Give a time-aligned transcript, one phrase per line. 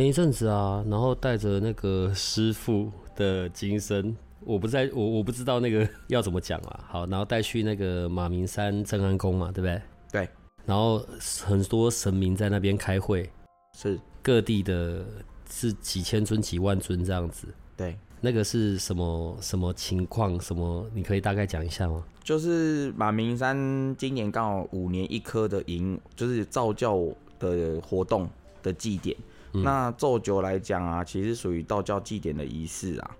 [0.00, 6.84] 前一阵子啊，然后带着那个师傅的金身，我不在我我不知道那个要怎么讲啊。
[6.88, 9.82] 好，然后带去那个马明山正安宫嘛，对不对？
[10.10, 10.28] 对。
[10.64, 11.04] 然后
[11.44, 13.28] 很多神明在那边开会，
[13.76, 15.04] 是各地的，
[15.50, 17.46] 是几千尊、几万尊这样子。
[17.76, 17.94] 对。
[18.22, 20.40] 那个是什么什么情况？
[20.40, 20.86] 什么？
[20.94, 22.02] 你可以大概讲一下吗？
[22.24, 26.98] 就是马明山今年刚好五年一科的迎，就是造教
[27.38, 28.26] 的活动
[28.62, 29.14] 的祭典。
[29.52, 33.16] 那咒酒来讲啊，其实属于道教祭典的仪式啊。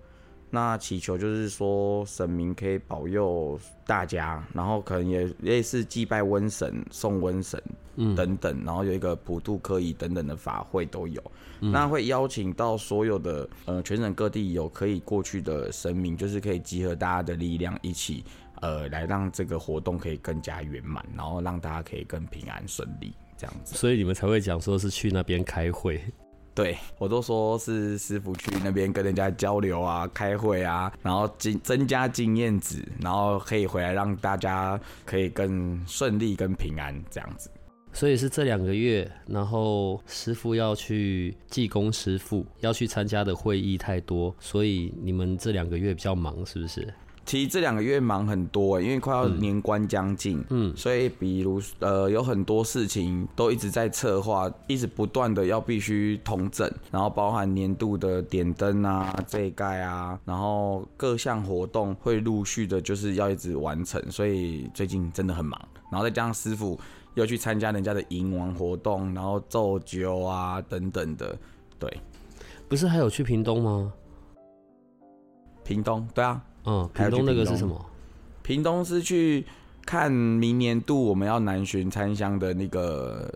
[0.53, 7.63] 那祈求就是说神明可以保佑大家，然后可能也类似祭拜瘟神、送瘟神
[8.17, 11.23] 等等，然后有一个普渡科仪等等的法会都有。
[11.61, 18.25] 那会邀请到所有的呃全省各地有可以过去的神明，就是可以集合大家的力量一起
[18.61, 23.77] 呃来让这个活动可以更加圆满，然后让大家可以更平安顺利这样子。
[23.77, 26.01] 所以你们才会讲说是去那边开会。
[26.61, 37.51] 对我都说是师傅去那边跟人家交流啊、开会啊，然后增增加经验值，然后可以回来让大家可以更顺利、跟平安这样子。
[37.95, 46.93] 所以是这两个月，然后师傅要去济公师傅要去参加的会议太多，所以你们这两个月比较忙，是不是？
[47.31, 65.57] 其实这两个月忙很多，因为快要年关将近，嗯，所以比如呃有很多事情都一直在策划，一直不断的要必须通整，然后包含年度的点灯啊、这一盖啊，然后各项活动会陆续的就是要一直完成，所以最近真的很忙。
[65.89, 66.77] 然后再加上师傅
[67.15, 71.39] 又去参加人家的迎王活动，然后奏酒啊等等的，
[71.79, 71.97] 对，
[72.69, 73.93] 不是还有去屏东吗？
[75.63, 76.43] 屏东，对啊。
[76.65, 77.87] 嗯，屏东那个是什么？
[78.43, 79.45] 屏东是去
[79.87, 83.33] 看明年度我们要南巡参香的那个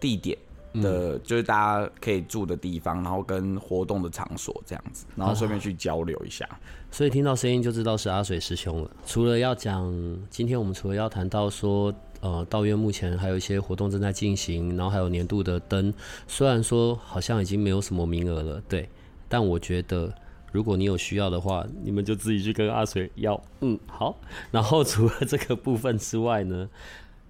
[0.00, 0.36] 地点
[0.74, 6.48] 的，就是大家可以住的地方，然后跟活动的场所这样子，然后顺便去交流一下。
[6.90, 8.90] 所以听到声音就知道是阿水师兄了。
[9.06, 9.92] 除了要讲，
[10.28, 15.92] 今天我们除了要谈到说，呃，道院目前还有一些活动正在进行，然后还有年度的灯，
[16.26, 18.88] 虽然说好像已经没有什么名额了，对，
[19.28, 20.12] 但我觉得。
[20.52, 23.42] 如果你有需要的话，你们就自己去跟阿水要。
[23.60, 24.14] 嗯，好。
[24.50, 26.68] 然后除了这个部分之外呢，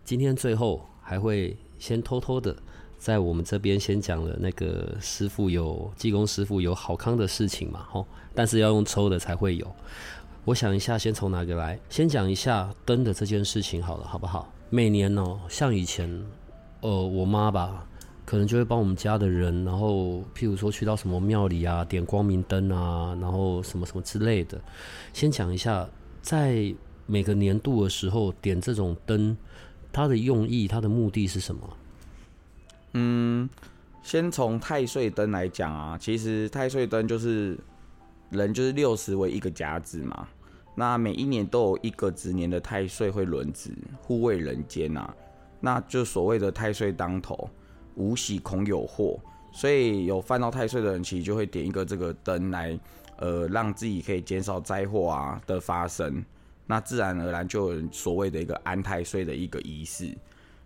[0.05, 2.55] 今天最后还会先偷偷的
[2.99, 8.05] 在我们这边先讲了那个师傅有济公师傅有好康的事情嘛，吼。
[8.35, 9.75] 但是要用抽的才会有。
[10.45, 11.79] 我想一下，先从哪个来？
[11.89, 14.53] 先讲一下灯的这件事情好了，好不好？
[14.71, 16.25] 每年哦，像以前，
[16.81, 17.87] 呃，我妈吧。
[18.33, 24.59] 可能就会帮我们家的人，然后譬如说去到什么庙里啊，点光明灯啊，然后什么什么之类的。
[25.13, 25.87] 先讲一下，
[26.23, 29.37] 在每个年度的时候点这种灯，
[29.93, 31.77] 它的用意、它的目的是什么？
[32.95, 33.51] 嗯，
[34.03, 37.59] 先从太岁灯来讲啊，其实太岁灯就是
[38.31, 40.27] 人就是六十为一个甲子嘛，
[40.75, 45.13] 那每一年都有一个子年的太岁会轮值护卫人间呐，
[45.61, 47.47] 那就所谓的太岁当头。
[47.95, 49.19] 无喜恐有祸，
[49.53, 52.79] 所以有犯到太岁的人，其实就会点一个这个灯来，
[53.19, 56.25] 呃，让自己可以减少灾祸啊的发生。
[56.67, 60.17] 那自然而然就有所谓的一个安太岁的一个仪式。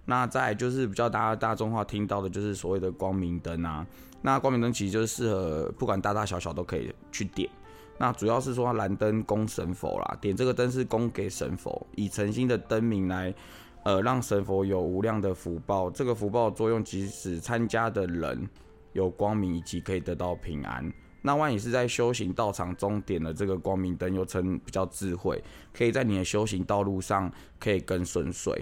[0.05, 3.85] 那再就是比较大大众化听到的，就是所谓的光明灯啊。
[4.23, 7.49] 那光明灯其实就是适合不管大大小小都可以去点。
[7.99, 13.35] 那主要是说蓝灯供神佛啦，点这个灯是供给神佛，以诚心的灯明来。
[13.87, 18.45] 呃，让神佛有无量的福报，这个福报作用，即使参加的人
[18.95, 20.93] 有光明，以及可以得到平安。
[21.23, 25.41] 那万一是在修行道场中点了这个光明灯，又称比较智慧，
[25.73, 27.31] 可以在你的修行道路上
[27.61, 28.61] 可以更顺遂。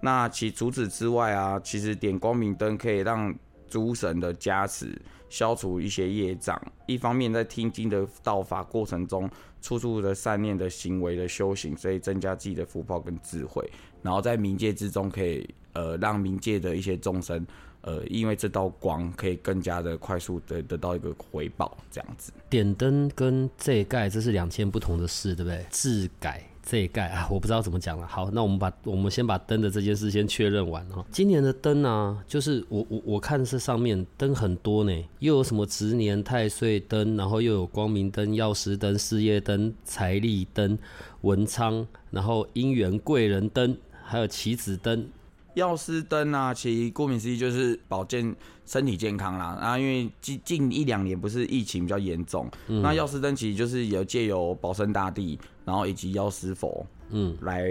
[0.00, 3.32] 那其除此之外啊，其实点光明灯可以让
[3.68, 6.60] 诸神的加持，消除一些业障。
[6.86, 9.30] 一方面在听经的道法过程中，
[9.64, 13.66] 处处的善念的行为的修行，所以增加自己的福报跟智慧。
[14.02, 17.46] 然后在冥界之中，可以呃让冥界的一些众生，
[17.80, 22.30] 呃因为这道光可以更加的快速的得到一个回报，这样子。
[22.50, 25.64] 点灯跟这盖这是两件不同的事，对不对？
[25.70, 28.06] 自改这一盖啊，我不知道怎么讲了。
[28.06, 31.04] 好，那我们把我们先把灯的这件事先确认完哈。
[31.10, 40.78] 今年的灯呢，就是我我我看这上面灯很多呢，又有什么值年太岁灯，然后又有光明灯、钥匙灯、事业灯、财力灯、
[41.20, 45.06] 文昌，然后姻缘贵人灯，还有棋子灯。
[45.54, 48.34] 药师灯啊，其实顾名思义就是保健
[48.66, 49.58] 身体健康啦。
[49.60, 57.68] 然后因为近近一两年不是疫情比较严重，那药师灯其实就是有借由保生大帝，然后以及药师佛，嗯，来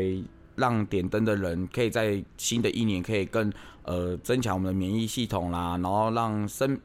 [0.55, 3.51] 让点灯的人可以在新的一年可以更
[3.83, 6.79] 呃增强我们的免疫系统啦，然后让生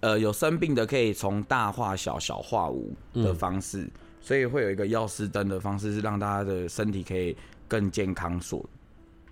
[0.00, 3.88] 呃有生病的可以从大化小，小化无的方式，
[4.20, 7.36] 所以会有一个药师灯的方式，是让大家的身体可以
[7.66, 8.64] 更健康、所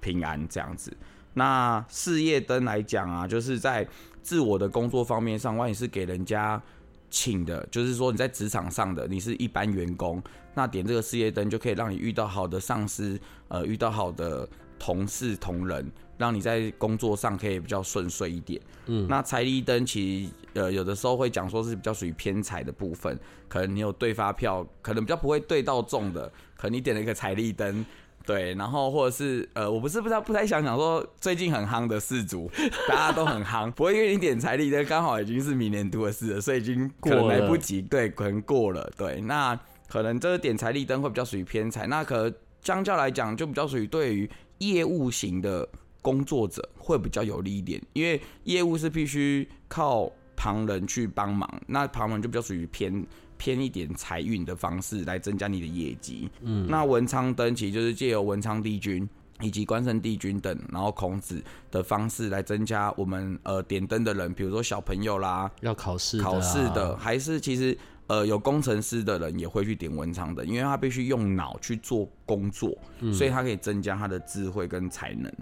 [0.02, 0.94] 平安这样子。
[1.32, 3.88] 那事业灯来讲啊，就是在
[4.22, 6.62] 自我的工作方面上，万一是给人家
[7.08, 10.22] 请的，就是说你在职场上的，你是一般员工，
[10.54, 13.18] 那点这个事业灯就可以让你遇到好的上司，
[13.48, 14.46] 呃，遇到好的
[14.78, 18.60] 同事同仁，让你在工作上可以比较顺遂一点。
[18.84, 27.86] 嗯，那财力灯其实呃有的时候会讲说是比较属于偏财的部分，可能你有对发票，可能比较不会对到中的，可能你点了一个财力灯。
[28.24, 32.50] 对，然后或者是呃，我不是不知道不太想想说最近很夯的四组，
[32.88, 38.90] 大家都很夯，不会因为你点财力灯刚好已经是明年度的事了，所以已经可能来不及，对，可能过了。
[38.96, 39.58] 对，那
[39.88, 42.32] 可能这个点财力灯会比较属于偏财，那可
[42.62, 45.68] 相较来讲就比较属于对于业务型的
[46.00, 53.04] 工作者会比较有利一点，因为业务是必须靠旁人去帮忙，那旁人就比较属于偏。
[53.42, 56.30] 偏一点财运的方式来增加你的业绩。
[56.42, 59.08] 嗯，那文昌灯其实就是借由文昌帝君
[59.40, 72.72] 以及关圣帝君等，然后孔子的方式来增加我们呃点灯的人，比如说小朋友啦，要考试考试的，还是其实呃有工程师的人也会去点文昌灯，因为他必须用脑去做工作，
[73.12, 75.32] 所以他可以增加他的智慧跟才能。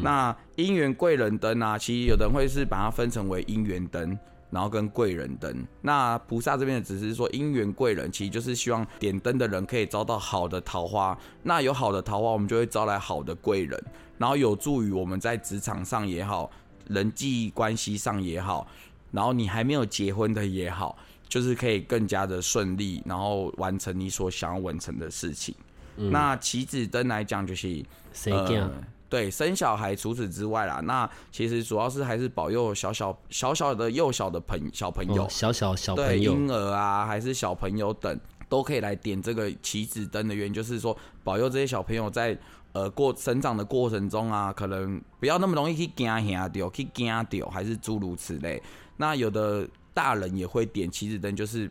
[0.00, 4.16] 那姻缘贵人灯啊，其实有的人会是把它分成为姻缘灯。
[4.50, 11.18] 然后跟贵人灯，那菩萨这边只是说姻缘贵人，其实就是希望点灯的人可以招到好的桃花。
[11.42, 13.82] 那有好的桃花，我们就会招来好的贵人，
[14.16, 16.50] 然后有助于我们在职场上也好，
[16.88, 18.66] 人际关系上也好，
[19.10, 20.96] 然后你还没有结婚的也好，
[21.28, 25.54] 就是可以更加的顺利，然后完成你所想要完成的事情。
[25.96, 28.70] 那棋子灯来讲，就是谁讲？
[29.08, 38.20] 对，生小孩除此之外啦，那其实主要是还是保佑小小小小的幼小的朋小朋友，小小小朋友，婴儿啊，还是小朋友等，
[38.50, 40.94] 都可以来点这个棋子灯的原因，就是说
[41.24, 42.38] 保佑这些小朋友在
[42.72, 48.62] 呃过成长的过程中啊，可能不要那么容易去惊吓掉，去惊掉，还是诸如此类。
[48.98, 51.70] 那有的大人也会点棋子灯，就是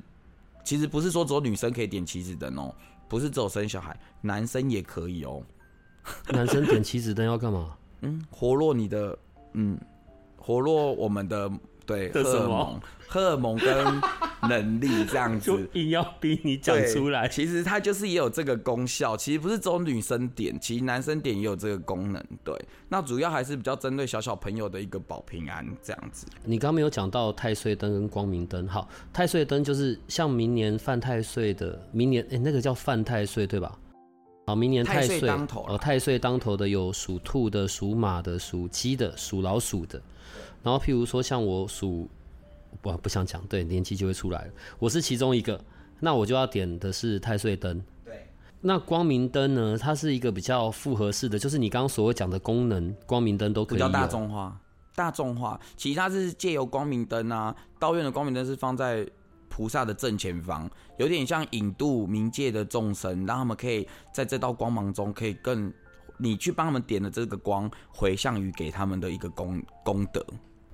[0.63, 2.74] 其实不是说只有女生可以点棋子灯哦，
[3.07, 5.44] 不是只有生小孩，男生也可以哦。
[6.30, 7.75] 男生点棋子灯要干嘛？
[8.01, 9.18] 嗯，活络你的，
[9.54, 9.77] 嗯，
[10.38, 11.51] 活络我们的
[11.86, 14.01] 对荷尔蒙，荷尔蒙跟
[14.48, 17.27] 能力这样子， 硬要逼你讲出来。
[17.27, 22.24] 其实它就是也有这个功效，其实不是只有女生点，其实男生点也有这个功能。
[22.44, 22.53] 对，
[22.89, 26.27] 那主要还是比较针对小小朋友的一个保平安这样子。
[26.44, 33.75] 你刚没有讲到太岁灯跟光明灯，好，太岁灯就是像明年犯太岁的，明年哎那个叫犯太岁对吧？
[34.47, 35.19] 好，明年太岁
[35.67, 40.01] 哦，太岁当头的有属兔的、属马的、属鸡的、属老鼠的。
[40.63, 42.09] 然后，譬如说像我属，
[42.81, 44.51] 不不想讲，对，年纪就会出来了。
[44.79, 45.60] 我是其中一个，
[46.00, 47.83] 那我就要点的是太岁灯。
[48.05, 48.25] 对。
[48.62, 49.77] 那光明灯呢？
[49.77, 53.77] 它是一个比较复合式的，就是你刚刚所讲的功能，光明灯都可以。
[53.77, 54.57] 比较大众化，
[54.95, 55.60] 大众化。
[55.75, 59.05] 其实它是借由光明灯啊，道院的光明灯是放在。
[59.50, 65.72] 菩萨的正前方，有点像引渡冥界的众生，让他们可以在这道光芒中，可以更
[66.18, 70.25] 你去帮他们点的这个光，回向于给他们的一个功功德。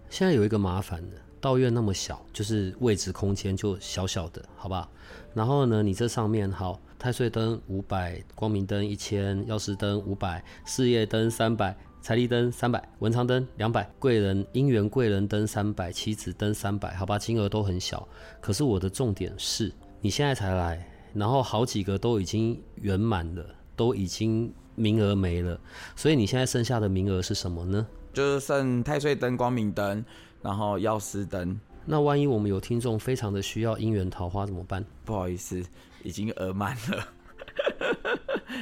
[0.09, 4.89] 现在有一个麻烦的，道院那么小，就是位置空间就小小的，好吧？
[5.33, 11.75] 然后呢，你这上面好，太岁灯五百，光明灯一千，药师灯五百，事业灯三百。
[12.03, 18.05] 财力灯三百，文昌灯两百，贵人姻缘贵人灯三百，妻子灯三百，好吧，金额都很小。
[18.41, 23.45] 可是我的重点是，你现在才来，然后好几个都已经圆满了，
[23.77, 25.57] 都已经名额没了，
[25.95, 27.87] 所以你现在剩下的名额是什么呢？
[28.11, 30.03] 就是剩太岁灯、光明灯，
[30.41, 31.57] 然后药师灯。
[31.85, 34.83] 那万一我们有听众非常的需要姻缘桃花怎么办？
[35.05, 35.63] 不好意思，
[36.03, 37.07] 已经额满了。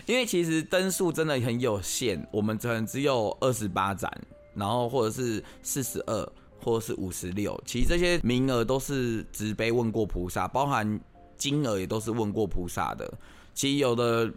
[0.05, 4.11] 因为其实灯数真的很有限，我们可能只有二十八盏，
[4.53, 6.31] 然后或者是四十二，
[6.61, 7.61] 或者是五十六。
[7.65, 10.99] 其实这些名额都是直杯问过菩萨，包含
[11.37, 13.11] 金额也都是问过菩萨的。
[13.53, 14.31] 其实有的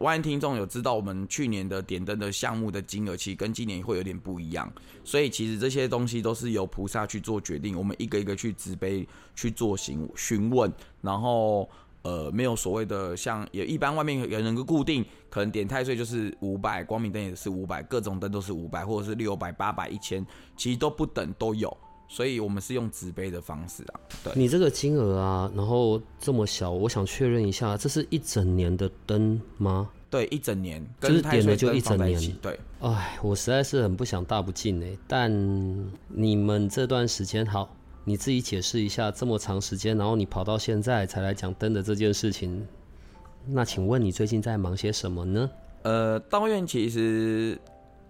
[0.00, 4.70] 万一听众有知道我们去年的点灯的项目的金额，其实跟今年会有点不一样，
[5.04, 11.68] 所以其实这些东西都是由菩萨去做决定，我们一个一个去执杯去做询询问，然后
[12.04, 20.24] 呃没有所谓的像也一般外面有人个固定，可能点太岁就是五百，光明灯也是五百，各种灯都是五百或者是六百、八百、一千，
[20.56, 21.76] 其实都不等都有。
[22.06, 24.00] 所以我们是用纸杯的方式啊。
[24.22, 29.88] 对，你这个金额啊，然后这么小，我想确认一下，这是一整年的灯吗？
[30.10, 32.20] 对，一整年，就是点了就一整年。
[32.42, 34.96] 对，哎，我实在是很不想大不敬哎。
[35.08, 35.32] 但
[36.08, 42.66] 你们这段时间好，你自己解释一下，这么长时间，然后你跑到现在才来讲灯的这件事情，
[43.46, 45.50] 那请问你最近在忙些什么呢？
[45.82, 47.58] 呃，道院其实。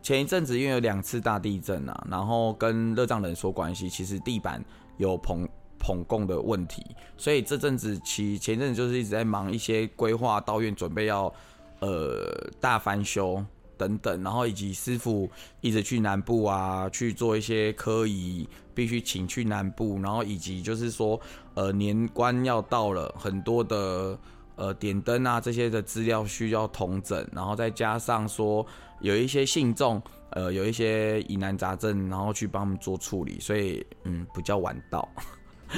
[0.03, 4.63] 前一阵子因为有两次大地震啊，然后跟热胀冷缩关系，其实地板
[4.99, 5.49] 有捧
[5.79, 6.85] 捧供的问题，
[7.17, 11.33] 所以这阵子其前阵子就是一直在忙一些规划道院准备要
[11.81, 12.23] 呃
[12.61, 13.43] 大翻修
[13.76, 21.21] 等等，然后以及师傅一直去南部啊去做一些科仪，必须请去南部，然后以及就是说
[21.54, 24.19] 呃年关要到了，很多的
[24.57, 28.66] 呃点灯啊这些的资料需要同整，然后再加上说。
[29.00, 30.00] 有一些信众，
[30.31, 35.07] 呃，有一些疑难杂症，然后去帮他们做处理，所以嗯，比较晚到。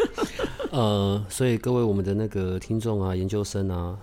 [0.71, 3.99] 呃，所以各位我们的那个听众啊，研究生啊，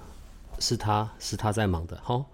[0.59, 2.25] 是他是他在忙的，好，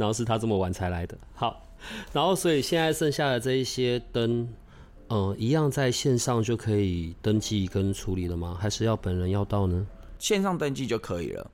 [0.00, 1.62] 然后是他这么晚才来的，好，
[2.10, 4.48] 然后所以现在剩下的这一些灯，
[5.10, 8.56] 嗯，一样在线上就可以登记跟处理了吗？
[8.58, 9.86] 还是要本人要到呢？
[10.18, 11.50] 线上登记就可以了。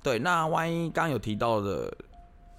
[0.00, 1.92] 对，那万一刚有提到的。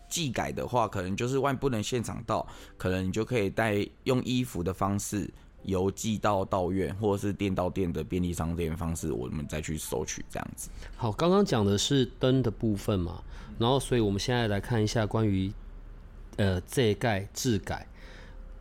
[0.10, 2.46] 寄改的话，可能就是万不能现场到，
[2.78, 5.28] 可能你就可以带用衣服的方式
[5.64, 10.70] 邮寄到道院，或者是店到店的便利商店方式，我们再去收取这样子。
[10.96, 13.24] 好，刚刚讲的是灯的部分嘛，
[13.64, 15.52] 然后所以我们现在来看一下关于
[16.36, 17.88] 呃这一盖质改。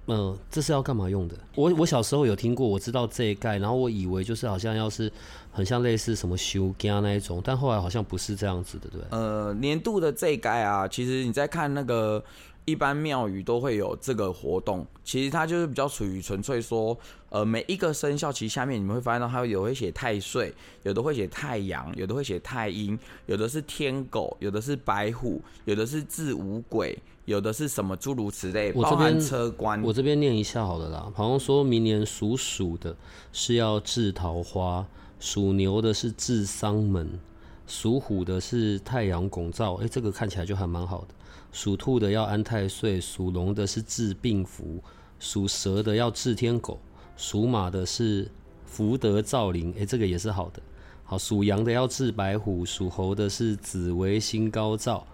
[0.07, 1.37] 嗯，这是要干嘛用的？
[1.55, 5.11] 我我小时候有听过，我知道这一盖，然后我以为就是好像要是
[5.53, 12.23] 很像类似什么修家那一种，但后来好像不是这样子的，对呃，年度的这一盖啊，其实你在看那个
[12.65, 16.97] 一般庙宇都会有这个活动，其实它就是比较处于纯粹说，
[17.29, 20.53] 呃，每一个生肖其实下面你们会发现到它有会写太岁，
[20.83, 26.99] 有的会写太阳，有的会写太阴，有的是天狗，有的是白虎，有的是字五鬼。
[27.25, 29.81] 有的是什么诸如此类，包含车官。
[29.81, 31.09] 我这边念一下好了啦。
[31.15, 32.97] 好像说明年属鼠的
[33.33, 34.85] 是要治桃花，
[35.21, 37.09] 属牛的是治丧门，
[37.69, 39.75] 属虎的是太阳拱照。
[39.75, 41.15] 哎，这个看起来就还蛮好的。
[41.53, 44.83] 属兔的要安太岁，属龙的是治病符，
[45.19, 46.81] 属蛇的要治天狗，
[47.17, 48.29] 属马的是
[48.65, 49.73] 福德照灵。
[49.79, 50.61] 哎，这个也是好的。
[51.05, 55.07] 好，属羊的要治白虎，属猴的是紫微星高照。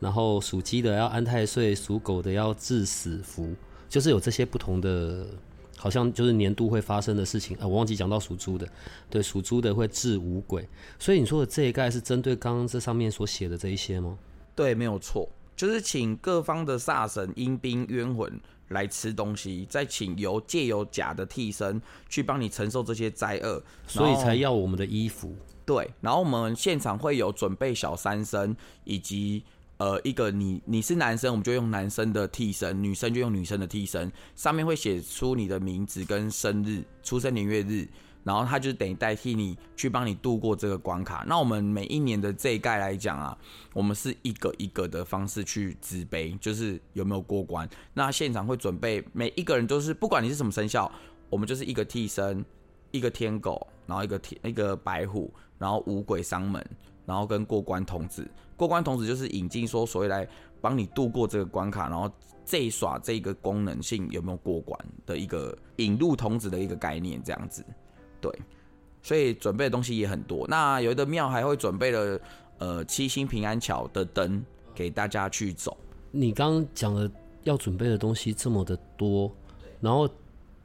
[0.00, 3.52] 然后属鸡的要安太岁，属狗的要治死符，
[3.88, 5.26] 就是有这些不同的，
[5.76, 7.66] 好像就是年度会发生的事情啊。
[7.66, 8.68] 我忘记讲到属猪的，
[9.10, 10.68] 对，属猪的会治五鬼。
[11.00, 14.16] 所以你说的这一概是针对刚刚这上面所写的这一些吗？
[14.54, 15.28] 对，没有错，
[15.58, 25.36] 就是请各方的煞神、阴兵、冤魂来吃东西，再请由借由假的替身去帮你承受这些灾厄，所以才要我们的衣服。
[25.66, 29.44] 对，然后我们现场会有准备小三生以及。
[29.78, 34.10] 呃，一个你你是男生，我们就用男生的替身；女生就用女生的替身。
[34.34, 37.86] 上面会写出你的名字跟生日、出生年月日，
[38.28, 41.24] 然后他就等于代替你去帮你度过这个关卡。
[41.26, 43.34] 那我们每一年的这一盖来讲啊，
[43.72, 47.66] 我们是一个一个的方式去指杯，就是有没有过关。
[47.94, 50.92] 那现场会准备每一个人都是，不管你是什么生肖，
[51.30, 52.44] 我们就是一个替身，
[52.90, 56.62] 一个天狗，然后一个天一个白虎，然后五鬼商门。
[57.06, 60.28] 然后跟过关童子，过关童子就是引进说所谓来
[60.60, 62.10] 帮你度过这个关卡，然后
[62.44, 67.64] 这一耍这个功能性有没有过关的一个引入童子的一个概念，这样子，
[68.20, 68.32] 对，
[69.02, 70.46] 所以准备的东西也很多。
[70.48, 72.20] 那有的庙还会准备了
[72.58, 74.44] 呃七星平安桥的灯
[74.74, 75.76] 给大家去走。
[76.10, 77.10] 你刚刚讲的
[77.44, 79.30] 要准备的东西这么的多，
[79.80, 80.08] 然后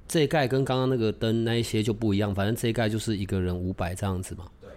[0.08, 4.46] 这一盖跟刚刚那个灯那一些就不一样，反正这一盖就是一个人五百这样子嘛。
[4.62, 4.70] 对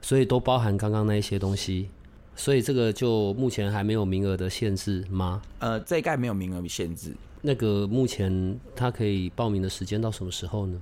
[0.00, 1.88] 所以都包含刚刚那一些东西，
[2.36, 5.40] 所以这个就目前还没有名额的限制吗？
[5.60, 7.14] 呃，这一概没有名额限制。
[7.40, 10.80] 那个目前他可以报名的时间到什么时候呢？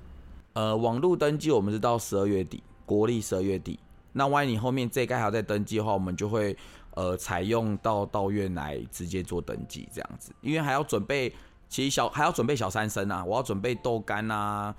[0.53, 3.79] 呃，网络登记我们是到十二月底，国历十二月底。
[4.13, 6.57] 那万一你后面这一概还要再登记的话，我们就会
[6.95, 11.33] 呃采用到到院来直接做登记这样子，因为还要准备，
[11.69, 14.75] 其实小还要准备小三生啊，我要准备豆干啊。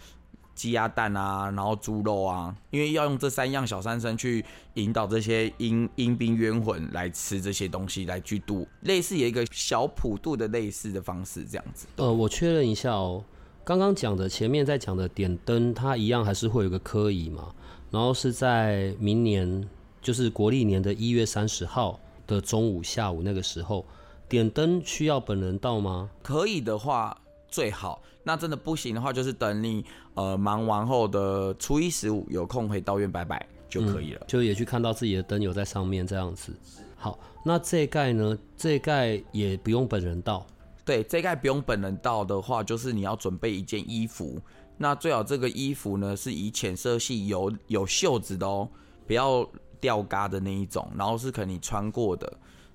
[0.55, 11.87] 鸡鸭蛋啊，然后猪肉啊，因为要用这三样小三生去引导这些阴阴兵冤魂来吃这些东西来去度，类似有一个小普渡的类似的方式这样子。
[11.95, 13.25] 呃，我确认一下哦，
[13.65, 17.53] 刚刚讲的前面在讲的点灯，它一样还是会有个科仪嘛，
[17.89, 19.67] 然后是在明年
[20.01, 23.85] 就是国历年的一月三十号的中午下午那个时候
[24.27, 26.09] 点灯，需要本人到吗？
[26.21, 27.17] 可以的话
[27.47, 34.25] 最好，那真的不行的话，就是等你呃忙完后的初一十五有空回到院拜拜就可以了。
[34.27, 36.51] 就也去看到自己的灯有在上面这样子。
[36.97, 38.37] 好，那这一盖呢？
[38.57, 40.45] 这一盖也不用本人到，
[40.85, 44.41] 对，这盖不用本人到的话，就是你要准备一件衣服。
[44.77, 48.67] 那最好这个衣服呢是以浅色系有有袖子的哦，
[49.07, 49.47] 不要
[49.79, 52.31] 掉嘎的那一种，然后是可能你穿过的。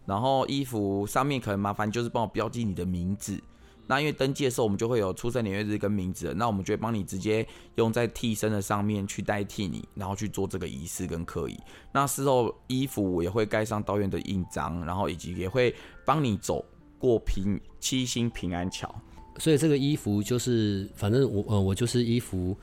[0.07, 3.39] 然后衣服上面可能麻烦就是帮我标记你的名字。
[3.87, 7.47] 那因为登记的时候我们就会有出生年月日跟名字，那我们就会帮你直接
[7.77, 11.59] 用在替身的上面去代替你，然后去做这个仪式跟刻仪。
[11.93, 15.75] 那事后衣服也会盖上道院的印章，然后以及也会
[16.05, 16.65] 帮你走
[16.99, 18.93] 过平七星平安桥。
[19.39, 22.57] 所以这个衣服就是，反正我呃我就是衣服，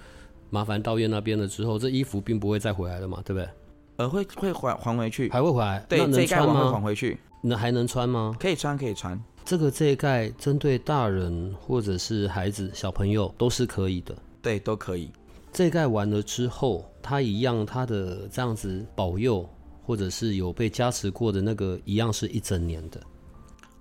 [0.50, 3.50] 麻烦道院那边了之后，这衣服并不会再回来了嘛，对不对？
[3.98, 5.79] 呃，会会还还回去，还会回来？
[5.88, 6.81] 对那，能穿这一盖完会还？
[6.81, 8.36] 回去，那还能穿吗？
[8.38, 9.17] 可以穿可以穿。
[9.45, 14.13] 这个这一盖针对大人或者是孩子、小朋友都是可以的。
[14.41, 15.10] 对，都可以。
[15.53, 19.48] 这一盖完了之后，它一样，它的这样子保佑
[19.86, 23.00] 或者是有被加持过的那个，一样是一整年的。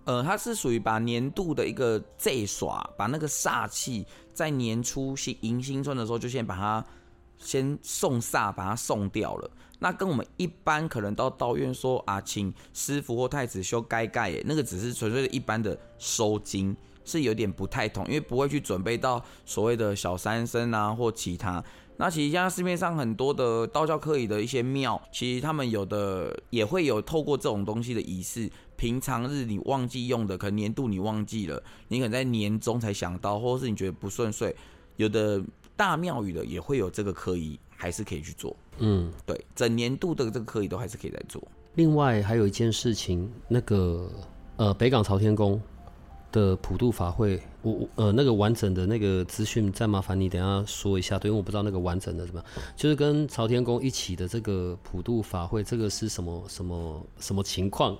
[0.04, 6.84] 呃，它是属于把年度的一个这耍，把那个煞气在年初新迎新春的时候，就先把它
[7.38, 9.50] 先送煞，把它送掉了。
[9.78, 21.62] 那跟我们一般可能到道院说啊，请师傅或太子修该盖，那个只是纯粹的一般的收金，是有点不太同，因为不会去准备到所谓的小三生啊或其他。
[21.96, 28.50] 那其实现在市面上很多的道教科仪的一些庙，其实他们有的也会有透过这种东西的仪式。
[28.84, 34.54] 平常日你忘记用的，可能年度你忘记了，你可能在年终才想到，或者是你觉得不顺遂，
[34.96, 35.42] 有的
[35.74, 38.54] 大庙宇的也会有这个科仪，还是可以去做。
[38.80, 41.42] 嗯，对，整年度的这个科仪都还是可以来做。
[41.76, 44.06] 另外还有一件事情，那个
[44.58, 45.58] 呃北港朝天宫
[46.30, 57.96] 的普渡法会，我我呃那个完整的那个资讯，再麻烦你等一下说一下，对，因为我不知道那个完整的什么样，就是跟朝天宫一起的这个普渡法会，这个是什么什么什么情况？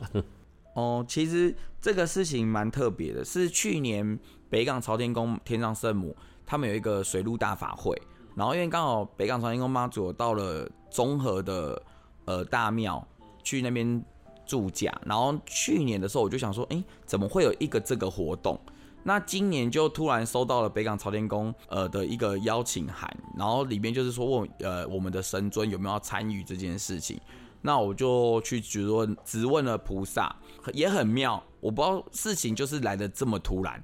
[0.74, 4.18] 哦，其实这个事情蛮特别的，是去年
[4.50, 7.96] 北港朝天宫天上圣母他们有一个水陆大法会，
[8.34, 11.80] 然后因为刚好北港朝天宫妈祖到了综合的
[12.24, 13.06] 呃大庙
[13.42, 14.04] 去那边
[14.44, 18.60] 驻驾，然后去年的时候我就想说，哎，怎么会有一个这个活动？
[19.06, 27.20] 那今年就突然收到了北港朝天宫呃的一个邀请函，然后里面就是说问呃我们的神尊有没有要参与这件事情。
[27.66, 30.36] 那我就去直问，直问了菩萨，
[30.74, 31.42] 也很妙。
[31.60, 33.82] 我不知道事情就是来的这么突然。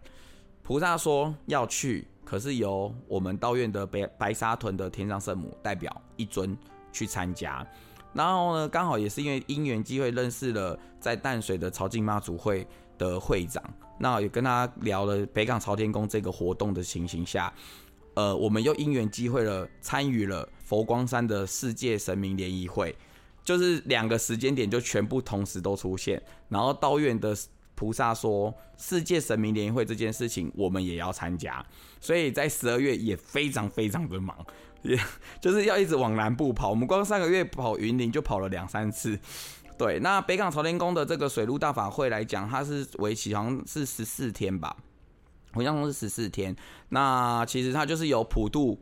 [0.62, 6.54] 菩萨说要去，可是由我们道院的白白沙屯的天上圣母代表一尊
[6.92, 7.66] 去参加。
[8.12, 12.66] 然后呢，刚好也是因为因缘机会认识了在淡水的朝敬妈祖会
[12.98, 13.64] 的会长，
[13.98, 17.50] 那也跟他聊了北港朝天宫这个活动的情形下，
[18.12, 22.94] 呃，我们又因缘机会了参与了佛光山的世界神明联谊会。
[23.44, 27.36] 就是两个时间点就全部同时都出现，然后道院的
[27.74, 31.64] 菩萨说世界神明联谊会这件事情我们也要参加，
[32.00, 34.36] 所以在十二月也非常非常的忙，
[34.82, 34.98] 也
[35.40, 36.70] 就是要一直往南部跑。
[36.70, 39.18] 我们光上个月跑云林就跑了两三次。
[39.78, 44.76] 对，那北港朝天宫的这个水陆大法会来讲，它是为期好像是十四天吧，
[45.52, 46.54] 好像是十四天。
[46.90, 48.78] 那其实它就是有普渡。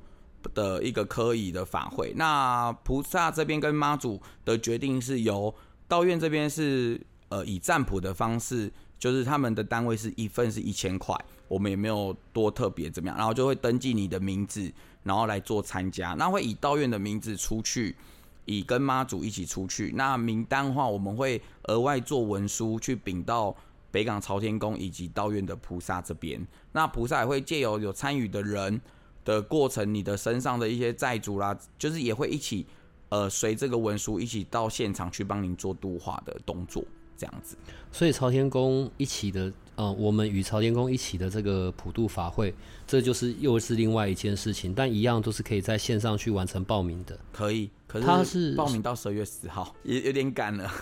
[0.55, 5.55] 的一个科仪的法会，那菩萨这边跟妈祖的决定是由
[5.87, 11.15] 道院这边是呃以占卜的方式，就是他们的单位是一份是一千块，
[11.49, 14.73] 我们也没有多特别怎么样，然后就会登记你的名字，
[15.03, 17.97] 然后来做参加，那会以道院的名字出去，
[18.45, 23.55] 以跟妈祖一起出去，那名单的话我们会额外做文书去禀到
[23.91, 28.81] 北港朝天宫以及道院的菩萨这边，那菩萨也会借由有参与的人。
[29.29, 32.67] 的过程，你的身上的一些债主啦，就是也会一起，
[33.11, 36.83] 呃，随这个文书一起到现场去帮您做度化的动作，
[37.15, 37.55] 这样子。
[37.93, 42.55] 所以朝天宫一起的，呃，我们与朝天宫一起的这个普渡法会，
[42.87, 47.19] 这就是又是另外一件事情，但一样都是可以在线上去完成报名的。
[47.31, 50.73] 可以，可是他是报名到十二月十号，也有点赶了。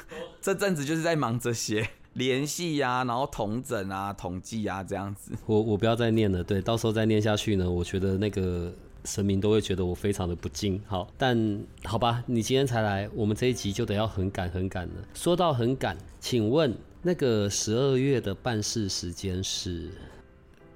[0.41, 5.33] 这阵子就是在忙这些联系呀，然后统整啊、统计啊这样子。
[5.45, 8.73] 我我不要再念了，对，到时候再念下去呢，我觉得那个
[9.05, 10.81] 神明都会觉得我非常的不敬。
[10.87, 14.95] 好，但好吧，你今天才来，我们这一集就得要很赶很赶了。
[15.13, 19.91] 说到很赶，请问那个十二月的办事时间是？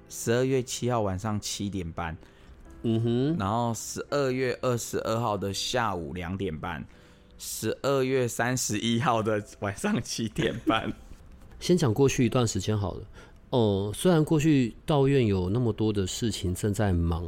[0.09, 2.15] 十二月七号晚上七点半，
[2.83, 6.85] 嗯哼，然后十二月二十二号的下午两点半，
[7.39, 10.93] 十二月三十一号的晚上七点半。
[11.61, 13.01] 先讲过去一段时间好了。
[13.51, 17.23] 哦，虽然过去道院有那么多的事情正在忙，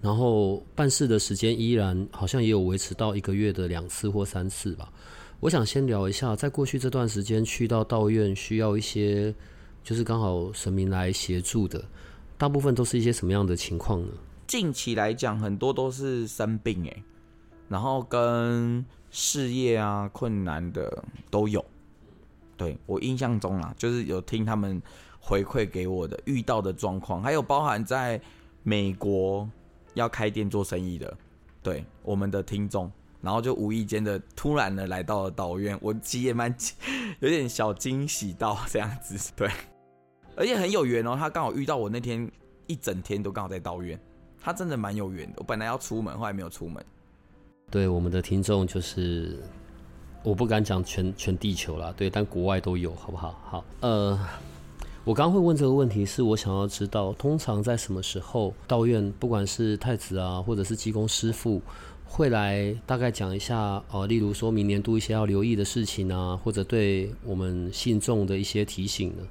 [0.00, 4.92] 然后办事的时间依然好像也有维持到一个月的两次或三次吧。
[5.38, 9.32] 我想先聊一下，在过去这段时间去到道院需要一些，
[9.84, 11.84] 就是刚好神明来协助的。
[12.36, 14.08] 大部分都是一些什么样的情况呢？
[14.46, 17.02] 近期来讲，很多都是生病哎，
[17.68, 21.64] 然后跟事业啊困难的都有。
[22.56, 24.80] 对我印象中啊，就是有听他们
[25.20, 28.20] 回馈给我的遇到的状况，还有包含在
[28.62, 29.48] 美国
[29.94, 31.16] 要开店做生意的，
[31.62, 32.90] 对我们的听众，
[33.20, 36.54] 然后就无意间的突然的来到了道院，我其实也蛮
[37.20, 39.50] 有点小惊喜到这样子，对。
[40.36, 42.30] 而且很有缘哦，他刚好遇到我那天
[42.66, 43.98] 一整天都刚好在道院，
[44.38, 45.36] 他真的蛮有缘的。
[45.38, 46.84] 我本来要出门，后来没有出门。
[47.70, 49.42] 对我们的听众就是，
[50.26, 53.40] 我不敢讲全全地球啦，对，但国外都有，好不好？
[53.44, 54.18] 好，呃，
[55.04, 61.62] 我刚会问这个问题，是我想要知道，通常在什么时候道院，不管是太子啊，或者是济公师傅，
[62.04, 69.22] 会来大概讲一下呃，例如说明年度一些要留意的事情啊，或者对我们信众的一些提醒呢？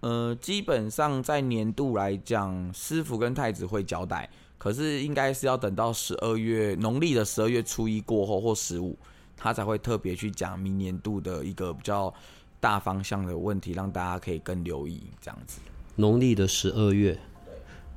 [0.00, 4.28] 呃，基本上在年度来讲，师傅跟太子会交代，
[4.58, 8.94] 可是应该是要等到十二月农历的十二月初一过后或十五，
[9.36, 12.12] 他才会特别去讲明年度的一个比较
[12.58, 15.60] 大方向的问题，让大家可以更留意这样子。
[15.94, 17.18] 农历的十二月，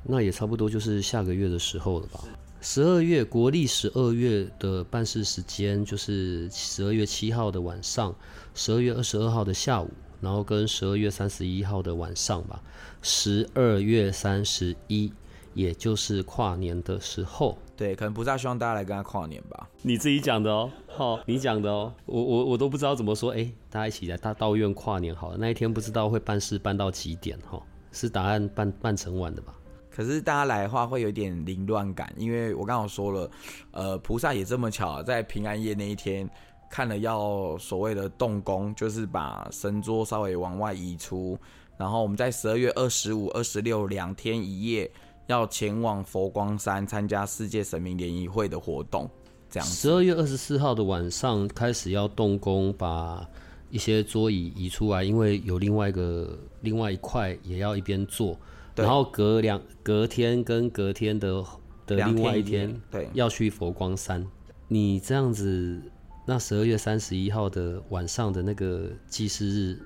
[0.04, 2.20] 那也差不多就是下个月的时候了吧？
[2.62, 8.14] 十二月国历十二月的办事时间就是十二月七号的晚上，
[8.54, 9.90] 十二月二十二号的下午。
[10.22, 12.62] 然后跟十二月三十一号的晚上吧，
[13.02, 15.14] 十二月三十一，
[15.54, 17.58] 也就是跨年的时候。
[17.80, 19.70] 对，可能菩萨希望大家来跟他跨年吧。
[19.84, 23.32] 你自己讲的哦，好，你讲的哦，我我我都不知道怎么说。
[23.32, 25.38] 哎，大家一起来大道院跨年好了。
[25.40, 27.58] 那一天不知道会办事办到几点哈？
[27.94, 29.56] 是答案办办成晚的吧？
[29.90, 33.32] 可是大家来的话会有点凌乱感，因为我刚刚说了，
[33.72, 36.30] 呃，菩萨也这么巧，在平安夜那一天。
[36.72, 41.36] 看了要所谓的动工，就是把神桌稍微往外移出，
[41.78, 44.92] 然后我们在十二月二十五、二十六两天一夜
[45.30, 49.08] 要前往佛光山参加世界神明联谊会的活动。
[49.48, 53.24] 这样，十二月二十四号的晚上开始要动工，把
[53.70, 58.36] 一些桌椅移出来，因为有另外一个另外一块也要一边做，
[58.76, 61.46] 然后隔两隔天跟隔天的
[61.86, 64.26] 的另外一天，对，要去佛光山。
[64.68, 65.80] 你这样子。
[66.26, 69.80] 那十二月三十一号的晚上的那个祭祀日，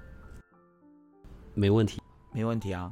[1.53, 2.01] 没问题，
[2.34, 2.91] 没问题啊。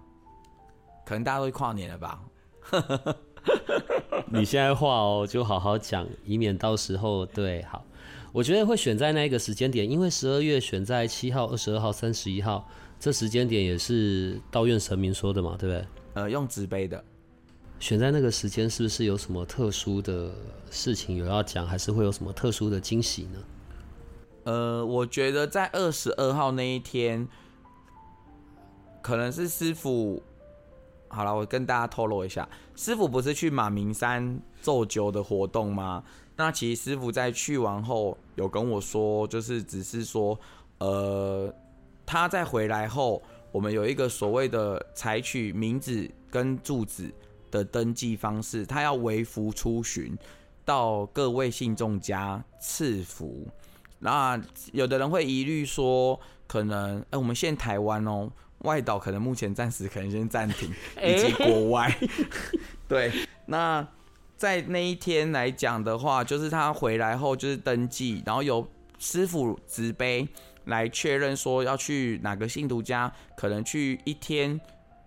[1.05, 2.21] 可能大家都跨年了吧？
[4.31, 7.85] 你现在话哦，就好好讲，以免到时候对好。
[8.31, 12.65] 我觉得会选在那个时间点，因为十二月选在七号、二十二号、三十一号，
[12.97, 15.85] 这时间点也是道院神明说的嘛，对不对？
[16.13, 17.03] 呃，用纸杯的。
[17.79, 20.31] 选在那个时间，是不是有什么特殊的
[20.69, 23.39] 事情有要讲，还是会有什么特殊的惊喜呢？
[24.45, 27.27] 呃，我觉得在二十二号那一天，
[29.01, 30.23] 可能是师傅。
[31.11, 36.03] 好了，我跟大家透露一下，师傅不是去马明山奏酒的活动吗？
[36.35, 40.39] 那其实师傅在去完后有跟我说，就是只是说，
[40.79, 41.53] 呃，
[42.05, 43.21] 他在回来后，
[43.51, 47.13] 我们有一个所谓的采取名字跟住址。
[47.51, 50.17] 的登记方式，他要微服出巡，
[50.63, 53.45] 到各位信众家赐福。
[53.99, 58.31] 那有的人会疑虑说，可能哎，我们现在台湾哦，
[58.63, 60.69] 外岛可能目前暂时可能先暂停，
[61.03, 61.95] 以及国外。
[62.87, 63.11] 对，
[63.45, 63.87] 那
[64.37, 70.27] 在那一天来讲的话，就是他回来后就是登记，然后由师傅执杯
[70.65, 74.59] 来确认说要去哪个信徒家，可能去一天。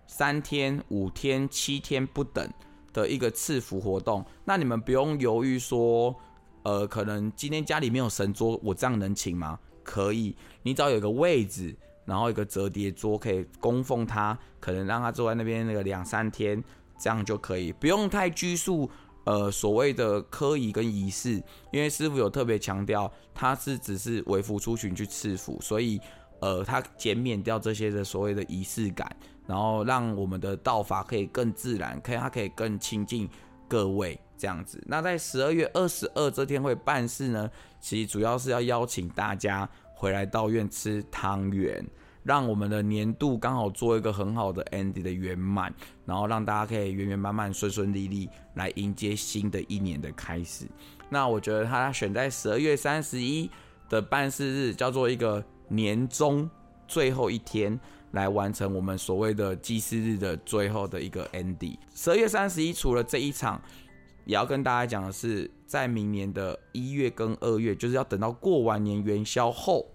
[0.07, 2.47] 三天、五天、七天不等
[2.93, 6.15] 的一个赐福活动，那你们不用犹豫说，
[6.61, 9.59] 呃，可能今天家里没有神桌，我这样能请吗？
[9.83, 16.63] 可以，你只要有个位置，然后一个折叠桌可以供奉他，可能让他坐在那边那个两三天，
[16.99, 18.89] 这样就可以，不用太拘束，
[19.25, 21.41] 呃，所谓的科仪跟仪式，
[21.71, 25.99] 因为师傅有特别强调，他是只是为福出巡去赐福，所以，
[26.39, 29.13] 呃，他减免掉这些的所谓的仪式感。
[29.47, 33.29] 然后让我们的道法可以更自然，可以他可以更亲近
[33.67, 34.83] 各位，这样子。
[34.87, 37.47] 那在十二月二十二这天会办事呢，
[37.79, 41.83] 其实主要是要邀请大家回来道院吃汤圆，
[42.21, 45.73] 让我们的年度刚好做一个很好的 ending 的圆满，
[46.05, 50.65] 然后让大家可以圆圆满满、顺顺利利来迎接新的一年的开始。
[51.09, 53.49] 那我觉得他选在十二月三十一
[53.89, 56.49] 的办事日，叫做一个年终
[56.87, 57.79] 最后一天。
[58.11, 61.75] 来完成我们所谓的祭祀日的最后的一个 ending。
[61.93, 63.61] 十二月三十一，除了这一场，
[64.25, 69.85] 也要跟大家讲的是，在明年的一月跟二月，就是要等到过完年元宵后，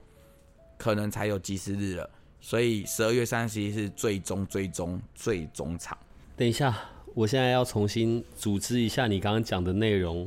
[0.78, 2.08] 可能才有祭祀日了。
[2.40, 5.96] 所以十二月三十一是最终、最终、最终场。
[6.36, 6.74] 等一下，
[7.14, 10.26] 我现在要重新组织一下你刚刚讲的内容，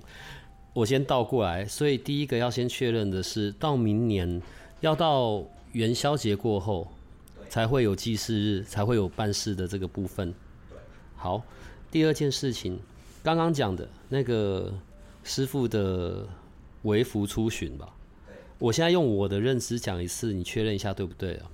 [0.73, 1.65] 我先倒过来。
[1.65, 4.41] 所以第一个要先确认的是，到明年
[4.81, 6.87] 要到元宵节过后。
[7.49, 10.33] 才会有祭祀日，才会有办事的这个部分。
[11.15, 11.39] 好，
[11.91, 12.79] 第二件事情，
[13.23, 14.71] 刚刚讲的那个
[15.23, 16.27] 师傅的
[16.83, 17.95] 微服出巡吧。
[18.59, 21.49] 我现在用我的认知讲一次，你确认一下对不对啊？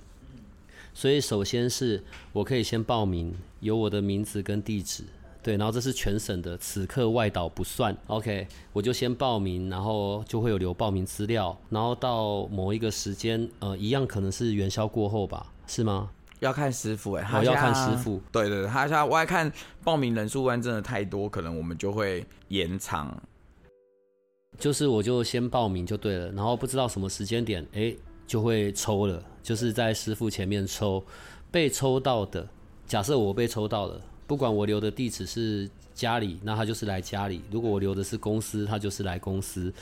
[0.92, 2.02] 所以首先是
[2.32, 5.04] 我可以先报名，有我的名字跟地址，
[5.42, 7.96] 对，然后这是全省的，此刻外岛不算。
[8.08, 15.52] OK，我就先报名，然后就会有留报名资料，然后到某一个时间，呃，一样可能是元宵过后吧。
[15.68, 16.10] 是吗？
[16.40, 18.20] 要看师傅哎，我要看师傅。
[18.32, 19.50] 对对对，他现在我看
[19.84, 23.16] 报名人数完真的太多，可能我们就会延长。
[24.58, 27.94] 就是我就先报名就对了，然后不知道什么时间点，哎，
[28.26, 31.02] 就会抽了，就是在师傅前面抽。
[31.50, 32.46] 被抽到的，
[32.86, 39.72] 假设我被抽到了，不管我留的地址是家里，那他就是来家里；如果我留的是公司，他就是来公司。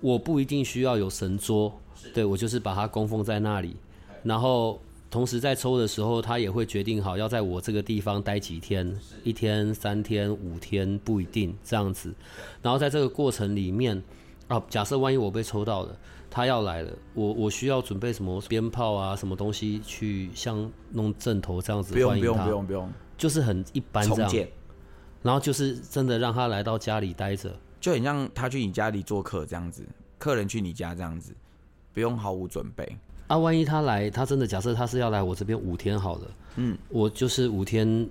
[0.00, 1.76] 我不一定需要有神桌，
[2.14, 3.76] 对我就是把它供奉在那里。
[4.22, 8.94] 然后同时在抽的时候，他也会决定好要在我这个地方待几天，
[9.24, 12.14] 一天、三天、五天不一定这样子。
[12.60, 14.02] 然后在这个过程里面，
[14.48, 15.96] 啊，假设万一我被抽到了，
[16.30, 22.32] 他要来了，我我需要准备什么鞭炮啊，什么东西去像弄阵头这样子欢迎他？
[22.32, 24.48] 不用不用不用不用，就是很一般这样。
[25.22, 29.84] 然后就是真的让他来到家里待着，就很像他去你家里做客这样子，
[30.18, 31.34] 客人去你家这样子，
[31.92, 32.96] 不用毫无准备。
[33.28, 38.08] 啊，万一他来，他真的假设他是要来我这边五天好了，嗯，我就是五天